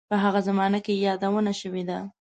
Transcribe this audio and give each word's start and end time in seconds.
په 0.09 0.15
هغه 0.23 0.39
زمانه 0.47 0.79
کې 0.85 0.93
یې 0.99 1.03
یادونه 1.07 1.51
شوې 1.61 1.83
ده. 1.89 1.99